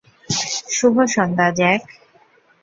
শুভ 0.69 0.95
সন্ধ্যা, 1.07 1.47
জ্যাক। 1.57 1.81